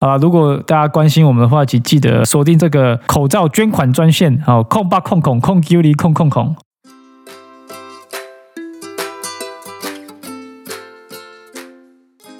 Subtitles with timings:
[0.00, 6.56] 啊，如果大家关心我们的话，请记得锁定这个口罩捐款专线，好，控八空空空 Q 离控控控。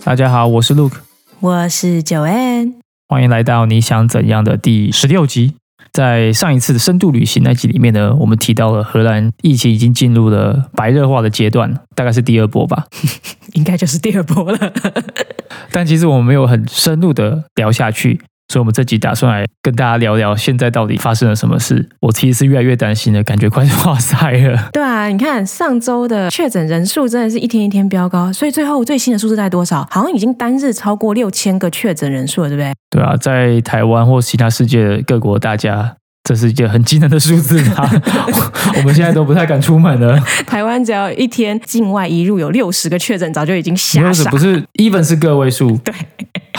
[0.03, 0.99] 大家好，我是 Luke，
[1.41, 5.60] 我是九 N，欢迎来到你想怎样的第十六集。
[5.93, 12.87] 在上一次的深度旅行那集里面呢，我们提到了荷兰疫情已经进入了白热化的阶段，大概是第二波吧，
[13.55, 14.73] 应该就是第二波了。
[15.73, 18.21] 但其实我们没有很深入的聊下去。
[18.51, 21.89] 所以，我们这集打算来跟大家聊聊，现在到底发生了什么事？
[22.01, 24.69] 我其实是越来越担心了，感觉快哇塞 了。
[24.73, 29.87] 对啊，你看上周的确诊人数真的是一天一天飙高，所以最后最新的数字在多少？
[29.89, 32.73] 好像已经单日超过六千个确诊人数了，对不对？
[32.91, 35.97] 对啊，在台湾或其他世界各国，大家。
[36.23, 37.91] 这是一件很惊人的数字啊！
[38.77, 40.17] 我们现在都不太敢出门了。
[40.47, 44.31] 台湾只要一天境外一入有六十个确诊，早就已经吓傻。
[44.31, 45.93] 不是，even 是个位数， 对，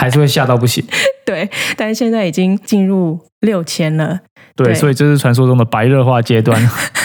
[0.01, 0.83] 还是会吓到不行。
[1.23, 1.47] 对，
[1.77, 4.21] 但是现在已经进入六千了。
[4.55, 6.59] 对，所以这是传说中的白热化阶段。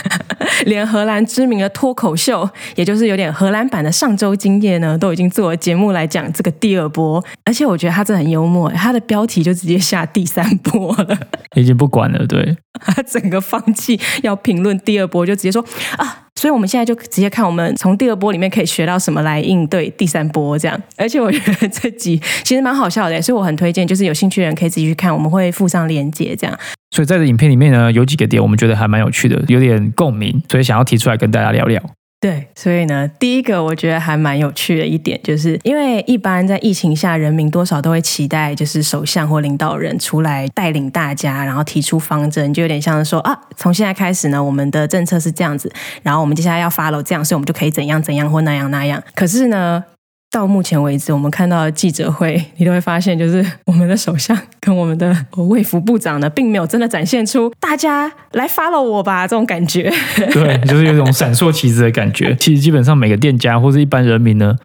[0.67, 7.25] 连荷兰知名的脱口秀，也就是有点荷兰版的上周经验呢，都已经做了节目来讲这个第二波。
[7.45, 11.19] 而且我觉得他真的很幽默，他的标题就直接下第三波了，
[11.56, 12.27] 已经不管了。
[12.27, 15.64] 对， 他整个放弃要评论第二波，就直接说
[15.97, 16.22] 啊。
[16.39, 20.78] 所以，我们现在就直接看我们从第二波里面可以学到什么来应对第三波这样。
[20.98, 26.55] 而且，我觉得这集其实蛮好笑的，所以我很推荐，就是有兴趣的人可以自己去看，我们会附上链接这样。
[26.97, 31.78] 所以，在这影片里面呢，有几个点我们觉得还蛮有趣的，有点共鸣，所以想要提出来跟大家聊聊。
[32.19, 45.70] 对，所以呢，第一个我觉得还蛮有趣的一点，就是因为一般在疫情下，人民多少都会期待，就是首相或领导人出来带领大家，然后提出方针，就有点像是说啊，从现在开始呢，我们的政策是这样子，
[46.03, 49.03] 然后我们接下来要 follow 这样，所以我们就可以怎样怎样或那样那样。
[49.14, 49.84] 可是呢？
[50.30, 59.91] 到目前为止，我们看到的记者会，你都会发现，就是我们的首相 跟我们的卫福部长呢，并没有真的展现出大家来 follow 我吧这种感觉。
[60.32, 62.37] 对，就是有一种闪烁其词的感觉。
[62.38, 64.56] 其实基本上每个店家或是一般人民呢，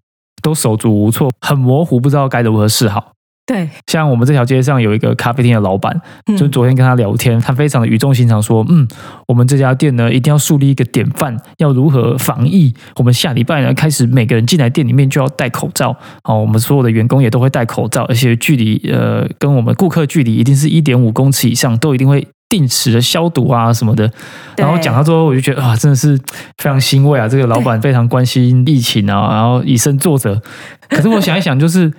[0.42, 3.14] 都手足无措，很模糊，不知道该如何是好。
[3.44, 6.00] 对，像我们这条街上有一个咖啡店的老板，
[6.38, 8.88] 就昨天跟他聊天，他非常的语重心长说：“嗯，
[9.28, 12.74] 我们这家店呢，一定要树立一个典范，要如何防疫。
[12.96, 15.94] 我们下礼拜呢，开始每个人进来店里面就要戴口罩。
[16.24, 24.10] 好，我们所有的员工也都会戴口罩，而且距离呃，跟我们顾客距离一定是一点五公尺以上，都一定会定时的消毒啊什么的。
[24.56, 26.16] 然后讲到之后，我就觉得啊，真的是
[26.60, 30.42] 非常欣慰啊，这个老板非常关心疫情啊，然后以身作则。
[30.88, 31.92] 可是我想一想，就是。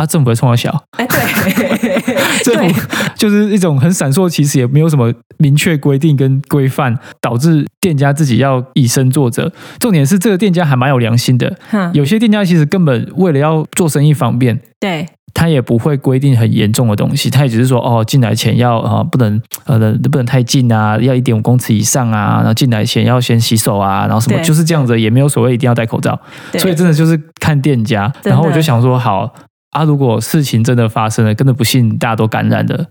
[0.00, 1.62] 啊，政府会冲到小，哎，对，
[2.42, 2.80] 政府
[3.14, 9.52] 就是一种很闪烁，其实也没有什么明确规定跟规范，导致店家自己要以身作则。
[9.78, 11.54] 重点是这个店家还蛮有良心的，
[11.92, 19.78] 有些店家其实根本为了要做生意方便，对，他也不会规定很严重的东西，他也只是说哦，进来前要啊不能呃
[20.10, 26.18] 不能太近啊，要一点五公尺以上啊，然后进来前要先洗手啊，然后什么就是这样子，也没有所谓一定要戴口罩，
[26.56, 28.10] 所以真的就是看店家。
[28.22, 29.30] 然后我就想说好。
[29.70, 29.84] 啊！
[29.84, 32.86] 如果事情真的发生了，真的不幸大家都感染了，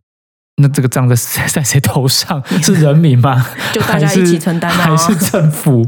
[0.62, 1.16] 那这个账在
[1.48, 2.42] 在谁头上？
[2.62, 3.46] 是人民吗？
[3.74, 4.84] 就大家一起承担吗？
[4.84, 5.86] 还是政府？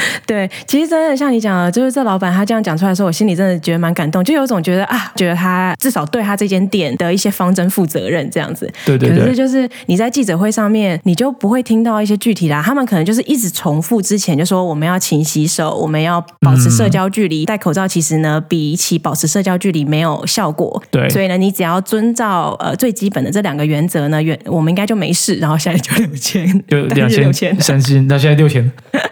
[0.26, 8.70] 对，其实真的像你讲的，就是这老板他这样讲出来的时候，我心里真的觉得蛮感动，就有种觉得啊，觉得他至少对他这间店的一些方针负责任这样子。
[8.84, 9.18] 对对对。
[9.18, 20.82] 可是就是你在记者会上面，你就不会听到一些具体的，他们可能就是一直重复之前就说我们要勤洗手，我们要保持社交距离，戴口罩其实呢比起保持社交距离没有效果。
[20.90, 21.08] 对。
[21.10, 25.36] 所以呢，你只要遵照呃最基本的这两个原则呢，原我们应该就没事。
[25.36, 28.70] 然后现在就六千，就两千六千，三千，那现在六千。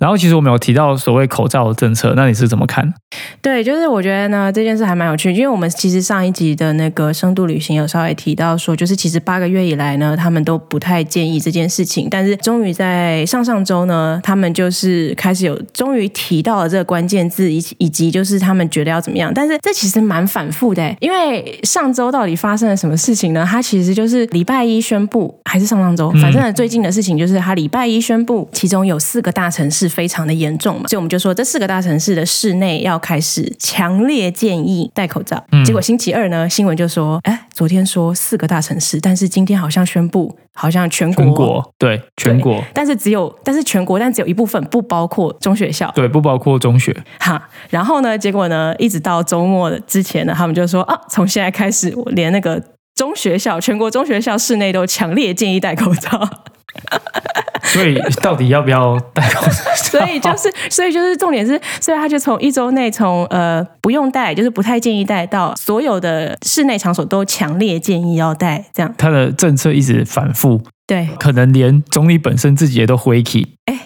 [0.00, 2.92] 然后其实我们有提到所谓口罩的政策，那你是怎么看？
[3.42, 23.46] 对，就是我觉得呢这件事还蛮有趣，因为我们其实上一集的那个深度旅行有稍微提到说，就是其实八个月以来呢，他们都不太建议这件事情，但是终于在上上周呢，他们就是开始有终于提到了这个关键字，以以及就是他们觉得要怎么样，但是这其实蛮反复的，因为上周到底发生了什么事情呢？
[23.46, 29.89] 他其实就是礼拜一宣布，还是上上周，反正最近的事情就是他礼拜一宣布，其中有四个大城市。
[29.90, 35.44] 非常的严重嘛，所以我们就说这四个大城市的室内要开始强烈建议戴口罩。
[35.64, 46.96] 结果星期二呢，新闻就说，哎，昨天说四个大城市，但是今天好像宣布，好像全国，全国对全国，但是只有，但是全国，但只有一部分不包括中学校，对，不包括中学。
[47.18, 52.62] 哈，然后呢，结果呢，一直到周末之前呢，他们就说啊，从现在开始，我连那个
[52.94, 56.28] 中学校，全国中学校室内都强烈建议戴口罩。
[57.72, 59.74] 所以到底要不要戴口罩？
[59.76, 71.08] 所以就是，所以就是重点是，所以他就从一周内从呃不用戴，就是不太建议戴，到所有的室内场所都强烈建议要戴，这样他的政策一直反复，对。
[71.18, 73.54] 可能连总理本身自己也都回起。
[73.66, 73.78] 哎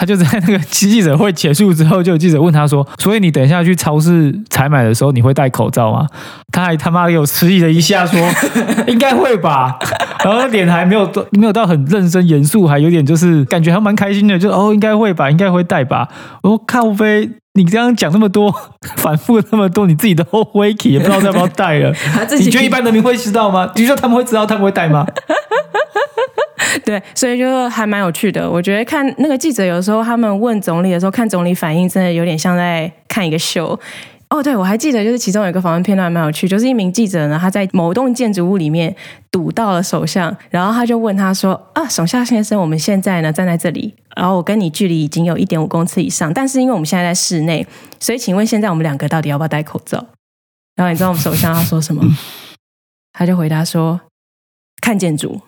[0.00, 6.06] 他就在那个记者会结束之后，就有记者问他说：“所以你等一下去超市采买的时候，你会戴口罩吗？”
[6.50, 8.18] 他还他妈给我迟疑了一下，说
[8.88, 9.78] ：“应该会吧。”
[10.24, 16.08] 然后脸还没有没有到很认真严肃，还有点就是感觉还蛮开心的，就哦应该会吧，应该会戴吧。
[16.40, 18.54] 我说靠飞，你刚刚讲那么多，
[18.96, 21.92] 反复那么多，你自己都灰起，也不知道 要不要带了。
[22.38, 23.70] 你觉得一般人民会知道吗？
[23.74, 25.06] 你觉得他们会知道他们会带吗？
[26.84, 28.48] 对，所以就还蛮有趣的。
[28.48, 33.78] 我觉得看那个记者有时候他们问总理的时候，看总理反应，真的有点像在看一个秀。
[34.30, 38.94] 哦，对，我还记得，就是其中有一个访问片段蛮有趣，就是一名记者呢，他在某栋建筑物里面
[39.28, 47.66] 堵到了首相，然后他就问他说：“啊，首相先生，我们现在呢站在这里，然后我跟你距离已经有一点五公尺以上，但是因为我们现在在室内，
[47.98, 50.06] 所以请问现在我们两个到底要不要戴口罩？”
[50.76, 52.00] 然后你知道我们首相他说什么？
[53.12, 54.00] 他就回答说
[54.80, 55.40] ：“看建筑。”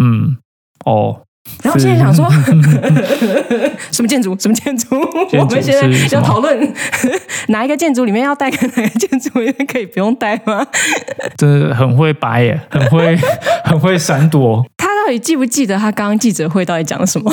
[0.00, 0.38] 嗯，
[0.84, 1.22] 哦，
[1.62, 2.28] 然后现在想说，
[3.90, 4.36] 什么建筑？
[4.38, 4.86] 什么建筑？
[5.38, 6.74] 我们现在要讨论
[7.48, 10.64] 哪一个建筑里面要带，跟哪个建筑里面可以不用带吗？
[11.36, 13.16] 真的很会白耶，很会
[13.64, 14.64] 很会闪躲。
[14.76, 17.32] 他到底记不记得他刚刚记者会到底讲了什么？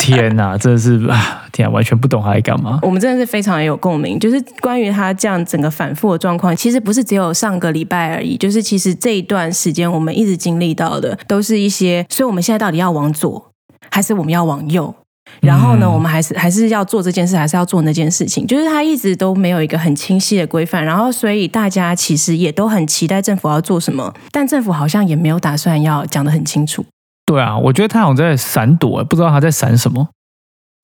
[0.00, 2.80] 天哪，真的是啊，天啊，完全不懂他在干嘛。
[2.82, 13.50] 我们真的是非常有共鸣，就是关于他这样整个反复的状况，其实不是只有上个礼拜而已，就是其实这一段时间我们一直经历到的，都是一些，所以我们现在到底要往左，
[13.90, 14.92] 还是我们要往右？
[15.40, 26.84] 然后呢，嗯我们还是还是要做这件事，还是要做那件事情，就是他一直都没有一个很清晰的规范，然后所以大家其实也都很期待政府要做什么，但政府好像也没有打算要讲得很清楚。
[27.24, 30.08] 对啊，我觉得他好像在闪躲，不知道他在闪什么，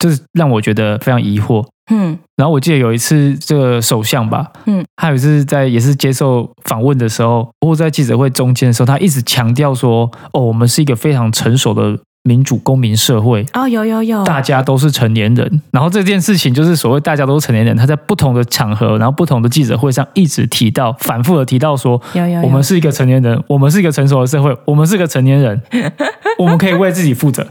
[0.01, 1.65] 就是让我觉得非常疑惑。
[1.93, 25.61] 嗯然后我记得有一次，这个首相吧，嗯，他有一次在也是接受访问的时候，或在记者会中间的时候，他一直强调说：“哦，我们是一个非常成熟的民主公民社会，哦，有有有，大家都是成年人。”然后这件事情就是所谓大家都是成年人，他在不同的场合，然后不同的记者会上一直提到，反复的提到说：“有有有，我们是一个成年人，我们是一个成熟的社会，我们是个成年人，
[26.39, 27.45] 我们可以为自己负责。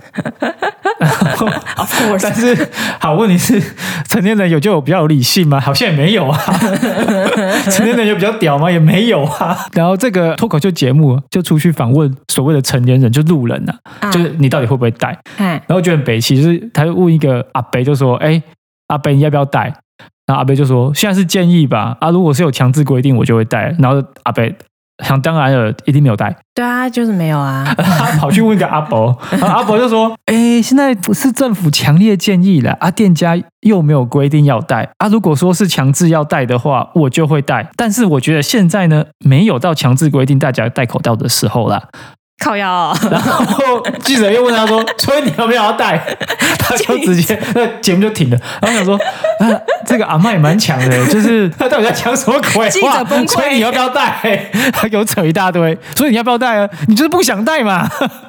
[1.78, 2.70] of course，但是，
[3.00, 3.62] 好，问题是，
[4.08, 5.60] 成年人有就有比较有理性吗？
[5.60, 6.38] 好像也没有啊。
[7.70, 8.70] 成年人有比较屌吗？
[8.70, 9.58] 也没有啊。
[9.74, 15.18] 然后这个脱口秀节目就出去访问所谓的成年人，就路人啊，啊就是你到底会不会带？
[15.38, 18.42] 哎然后就很北气，就是他就问一个阿北，就说：“哎，
[18.88, 19.74] 阿北你要不要带？”
[20.26, 24.54] 然后阿北就说：“现在是建议吧，啊，如果是有强制规定，我就会带。”然后阿北
[25.04, 26.36] 想当然了，一定没有戴。
[26.54, 27.74] 对啊，就是没有啊。
[27.78, 35.07] 他跑去问一个阿伯，阿伯就说：“哎，现在不是政府强烈建议了啊，店家又没有规定要戴啊。
[35.07, 37.69] 如果说是强制要戴的话，我就会戴。
[37.78, 41.88] 但是我觉得现在呢，没有到强制规定大家戴口罩的时候啦。
[42.40, 46.00] 靠腰、哦，然后记者又问他说：‘所以你要不要带？’
[46.58, 48.38] 他就直接那节目就停了。
[48.62, 48.96] 然后想说，
[49.40, 53.04] 啊，这个阿妈也蛮强的， 就是他到底在讲什么鬼话记者？
[53.04, 54.50] 崩溃所以你要不要带？
[54.72, 55.78] 他给我扯一大堆。
[55.96, 56.70] 所以你要不要带啊？
[56.88, 57.90] 你就是不想带嘛？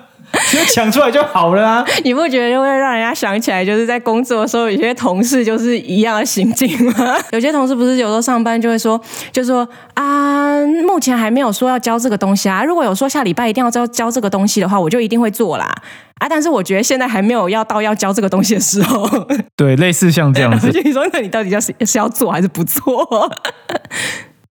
[0.52, 1.84] 就 讲出来就好了啊！
[2.04, 7.16] 你不觉得就会让人家想起来，就是在工作的时候，有些同事就是一样的行径吗？
[7.32, 9.00] 有些同事不是有时候上班就会说，
[9.32, 15.72] 就说啊，目前还没有说要交这个东西啊，如果有说下礼拜一定要交交这个东西的话，我就一定会做啦。
[16.18, 19.08] 啊，但是我觉得现在还没有要到要交这个东西的时候，
[19.56, 23.30] 对，类似像这样子 我，就说，那你到底要是是要做还是不做？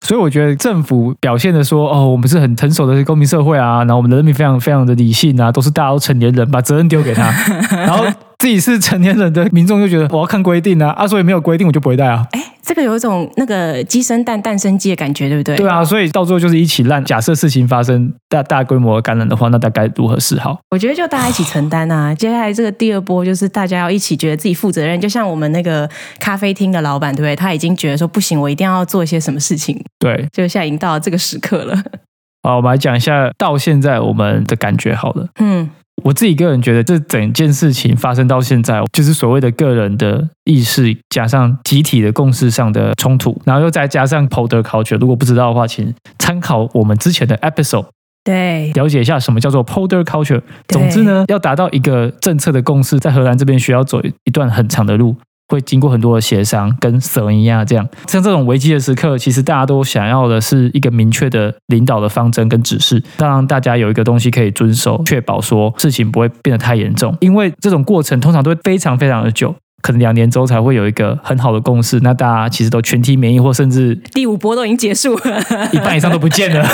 [0.03, 7.31] 所以我觉得政府表现的说，哦，我们是很成熟的公民社会啊，然后我们的人民非常非常的理性啊，都是大家都成年人，把责任丢给他，
[7.71, 8.05] 然后
[8.37, 12.27] 自己是成年人的民众就觉得我要看规定啊，啊，所以没有规定我就不会戴啊。
[12.31, 15.57] 哎，这个有一种那个鸡生蛋，蛋生鸡的感觉，对不对？
[15.57, 17.03] 对啊，所以到最后就是一起烂。
[17.03, 20.57] 假设事情发生大大规模感染的话，那大概如何是好？
[20.71, 22.15] 我觉得就大家一起承担啊。
[22.15, 25.89] 接下来这个第二波就是大家要一起觉得自己负责任，就像我们那个
[26.19, 27.35] 咖啡厅的老板，对不对？
[27.35, 31.75] 他已经觉得说不行，我一定要做一些什么事情，对，就现在已经到了这个时刻了。
[32.43, 35.27] 好，我们来讲一下到现在我们的感觉好了。
[35.39, 35.69] 嗯，
[36.03, 44.97] 我自己个人觉得，这整件事情发生到现在，就是所谓的个人的意识加上集体的共识上的冲突，然后又再加上 Polder culture。
[44.97, 47.85] 如果不知道的话，请参考我们之前的 episode，
[48.23, 50.41] 对，了解一下什么叫做 Polder culture。
[50.67, 55.15] 对总之呢，要达到一个政策的共识，在荷兰这边需要走一段很长的路。
[55.53, 57.87] 会经过很多的协商跟舍一样这样。
[58.07, 67.15] 像这种危机的时刻，其实大家都想要的是一个明确的领导的方针跟指示，让大家有一个东西可以遵守，确保说事情不会变得太严重。
[67.19, 69.55] 因为这种过程通常都会非常非常的久。
[69.81, 75.43] 可能两年之后才会有一个很好的共识，那大家其实都全体免疫，或甚至第五波都已经结束了，
[75.73, 76.65] 一半以上都不见了，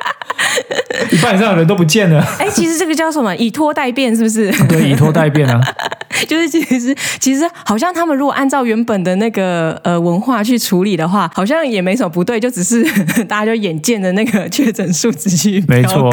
[1.10, 2.20] 一半以上的人都不见了。
[2.38, 3.34] 哎，其实这个叫什么？
[3.36, 4.50] 以拖代变，是不是？
[4.66, 5.60] 对，以拖代变啊，
[6.28, 12.84] 就是其实其实好像他们如果按照原本的那个呃文化去处理的话，好像也没什么不对，就只是
[13.24, 16.10] 大家就眼见的那个确诊数继续没错。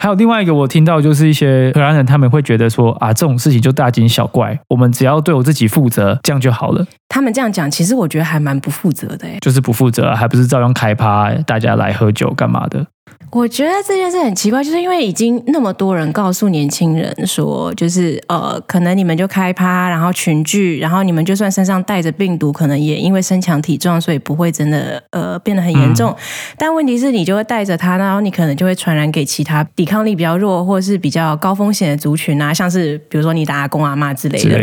[0.00, 6.84] 还有另外一个，我听到就是一些荷兰人，他们会觉得说啊，这种事情就大惊小怪，我们只要对我自己负责，这样就好了。
[7.08, 12.84] 他们这样讲，其实我觉得还蛮不负责的，就是不负责，还不是照样开趴，大家来喝酒干嘛的。
[13.32, 26.16] 我觉得这件事很奇怪，就是因为已经那么多人告诉年轻人说，就是呃，可能你们就开趴，然后群聚，然后你们就算身上带着病毒，可能也因为身强体壮，所以不会真的呃变得很严重。
[26.56, 34.60] 但问题是，你就会带着它，然后你可能就会传染给其他抵抗力比较弱或者是比较高风险的族群啊，像是比如说你打阿公阿妈之类的。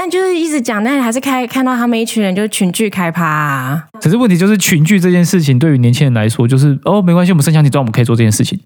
[0.00, 3.26] 但就是一直讲，但还是开看到他们一群人就群聚开趴。
[3.26, 8.60] 啊可是问题就是群聚这件事情对于年轻人来说，就是哦没关系，我们身强体壮，我们可以做这件事情。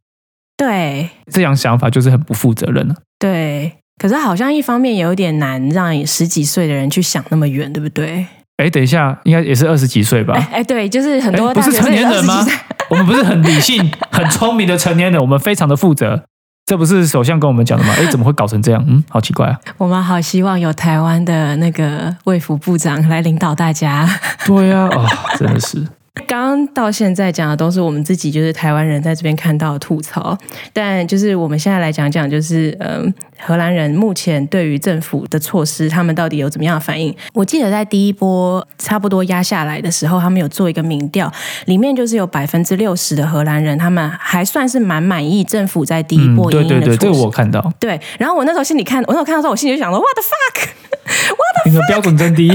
[0.59, 2.95] 对，这样想法就是很不负责任了。
[3.19, 8.27] 对，可是好像一方面有点难让十几岁的人去想那么远，对不对？
[8.59, 10.35] 哎，等一下，应该也是二十几岁吧？
[10.53, 12.47] 哎，对，就是很多不是成年人吗？
[12.91, 16.25] 我们不是很理性、很聪明的成年人，我们非常的负责。
[16.65, 17.93] 这不是首相跟我们讲的吗？
[17.99, 18.83] 哎，怎么会搞成这样？
[18.89, 19.59] 嗯，好奇怪啊！
[19.79, 24.09] 我们好希望有台湾的那个卫福部长来领导大家。
[24.47, 25.87] 对啊，啊，真的是。
[26.27, 30.37] 刚刚到现在讲的都是我们自己，就是台湾人在这边看到的吐槽。
[30.73, 37.15] 但就是我们现在来讲讲，就是嗯，荷兰人目前对于政府的措施，他们到底有怎么样的反应？
[37.35, 41.31] 我记得在第一波差不多压下来的时候，他们有做一个民调，
[41.67, 47.73] 里面就是有百分之六十的荷兰人，他们还算是蛮满意政府在第一波对对对，这个我看到。
[47.79, 51.71] 对，然后我那时候心里看，我那时候看到时候，我心里就想说，What the fuck？What the？
[51.71, 52.53] 你的标准真低。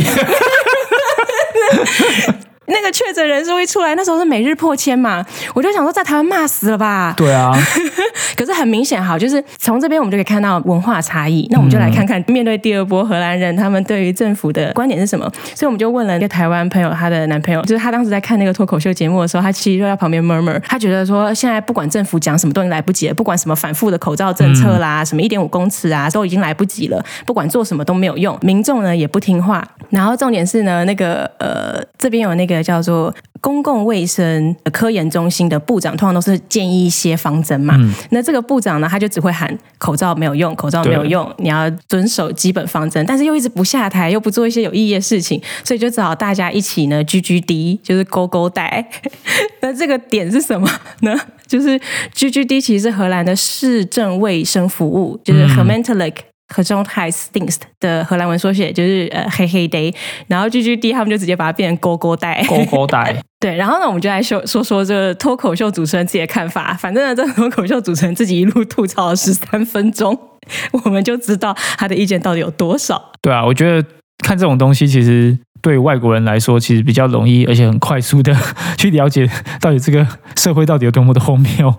[2.68, 7.14] 那个确诊人数一出来，那时候是每日破千嘛，我就想说在台湾骂死了吧。
[7.16, 7.52] 对啊，
[8.36, 11.48] 可是很明显哈，就是从这边我们就可以看到文化差异。
[11.50, 15.32] 那我们就来看看面对第二波荷兰人，他们对于政府的观点是什么。
[15.56, 29.66] 所以我们就问了一个台湾朋友，她的男朋友，就是他当时在看那个脱口秀节目的时候，他其实就在旁边 murmur，他觉得说现在不管政府讲什么都已经来不及了，不管什么反复的口罩政策啦，什么一点五公尺啊，都已经来不及了，不管做什么都没有用，民众呢也不听话。
[29.90, 32.57] 然后重点是呢，那个呃这边有那个。
[32.62, 37.76] 叫做公共卫生科研中心的部长，通常都是建议一些方针嘛。
[38.12, 48.90] 那这个部长呢，他就只会喊口罩没有用，口罩没有用，你要遵守基本方针，但是又一直不下台，又不做一些有意义的事情，所以就只好大家一起呢，G G D，就是勾勾带。
[49.62, 50.70] 那这个点是什么
[51.02, 51.16] 呢？
[51.48, 51.80] 就是
[52.14, 55.64] G G D 其实是荷兰的市政卫生服务，就是 h
[56.50, 59.94] e m e n t a l i k 和中 High Stingst 的荷兰文缩写就是呃黑黑 day，
[60.28, 63.22] 然后 G G D 他们就直接把它变成勾勾带，勾勾带。
[63.40, 66.74] 对，然后呢，我们就来说说说这个脱口秀主持人自己的看法。
[66.74, 70.18] 反正呢，这脱口秀主持人自己一路吐槽了十三分钟，
[70.84, 73.12] 我们就知道他的意见到底有多少。
[73.22, 73.88] 对啊，我觉得
[74.20, 78.34] 看这种东西，其实对外国人来说，其实比较容易，而且很快速的
[78.78, 81.76] 去了解到底这个社会到底有多么的荒谬。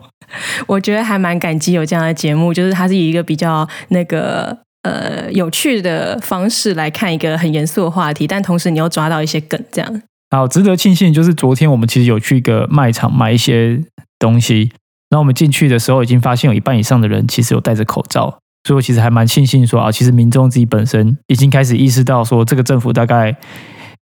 [0.66, 10.02] 我觉得还蛮感激有这样的节目，就是它是以一个比较那个呃有趣的方式来看一个很严肃的话题，但同时你又抓到一些梗，这样。
[10.30, 13.80] 好，值得庆幸就是昨天我们其实有去一个卖场买一些
[14.18, 14.70] 东西，
[15.10, 23.36] 然后我们进去的时候已经发现有一半以上的人其实有戴着口罩，所以我其实还蛮庆幸说啊，其实民众自己本身已经开始意识到说这个政府大概。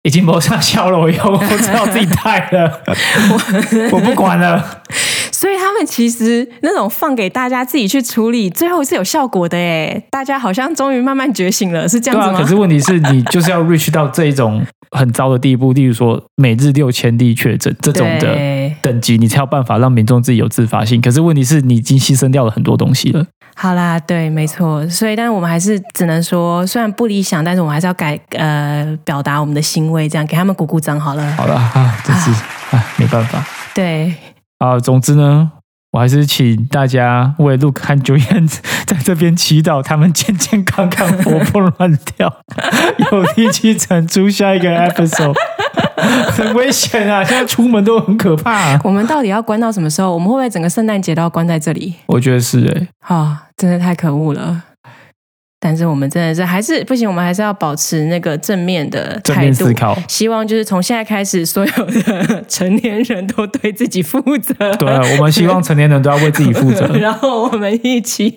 [0.04, 4.82] 已经没上效了，我以后我知道自己戴了，我我不管了。
[5.38, 12.40] 所以他们其实那种放给大家自己去处理，最后是有效果的哎，大家好像终于慢慢觉醒了，是这样子吗？
[12.40, 18.36] 可是问题是你就是要 reach 到这一种很糟的地步，例如说每日六千例确诊这种的
[18.82, 21.00] 等级，你才有办法让民众自己有自发性。
[21.00, 23.24] 可是问题是你已经牺牲掉了很多东西了。
[23.54, 31.32] 好啦，对，没错，所以，但是我们还是只能说，虽然不理想，但是我们还是要改，呃，表达我们的欣慰，这样给他们鼓鼓掌好了。
[31.36, 32.32] 好了啊，这是
[32.74, 33.44] 啊，没办法。
[33.74, 34.12] 对
[34.58, 35.52] 啊，总之呢，
[35.92, 38.52] 我还是请大家为 Look 和 Joanne
[38.86, 42.32] 在这边祈祷，他们健健康康，活蹦乱跳，
[43.12, 45.34] 有力气产出下一个 episode。
[46.30, 47.24] 很危险啊！
[47.24, 48.78] 现在出门都很可怕。
[48.84, 50.14] 我们到底要关到什么时候？
[50.14, 51.94] 我们会不会整个圣诞节都要关在这里？
[52.06, 53.14] 我觉得是哎。
[53.14, 54.62] 啊，真的太可恶了。
[55.60, 59.98] 但是我们真的是还是不行，我们还是要保持那个正面的态度思考。
[60.06, 64.54] 希望就是从现在开始，所有的成年人都对自己负责。
[64.76, 66.86] 对，我们希望成年人都要为自己负责。
[66.96, 68.36] 然后我们一起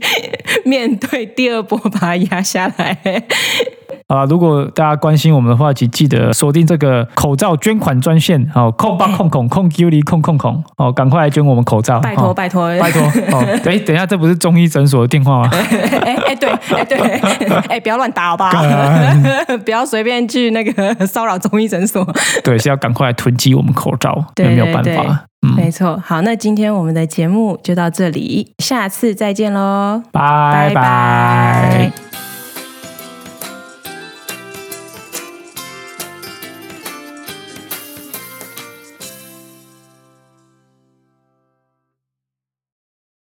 [0.65, 2.97] 面对第二波，把它压下来。
[4.07, 13.45] 好了，如果大家关心我们的话，请记得锁定这个口罩捐款专线哦，控八控控控 Q 离空空空哦，赶快来捐我们口罩，拜托哦拜托拜托哦！
[13.65, 15.49] 哎，等一下，这不是中医诊所的电话吗？
[16.03, 16.97] 哎哎对哎对
[17.69, 18.51] 哎不要乱打好不好？
[19.65, 22.05] 不要随便去那个骚扰中医诊所。
[22.43, 25.23] 对，是要赶快来囤积我们口罩，对有没有办对对法？
[25.43, 31.91] 嗯，没错，好，那今天我们的节目就到这里，下次再见喽，拜拜拜